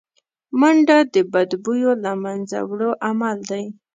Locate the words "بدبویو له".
1.31-2.13